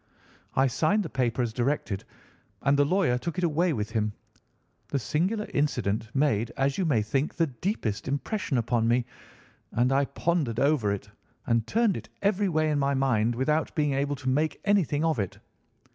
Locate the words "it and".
10.91-11.67